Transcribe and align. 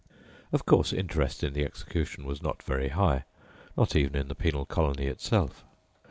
Of 0.51 0.65
course, 0.65 0.93
interest 0.93 1.43
in 1.43 1.53
the 1.53 1.63
execution 1.63 2.25
was 2.25 2.41
not 2.41 2.63
very 2.63 2.87
high, 2.89 3.23
not 3.77 3.95
even 3.95 4.15
in 4.19 4.29
the 4.29 4.33
penal 4.33 4.65
colony 4.65 5.05
itself. 5.05 5.63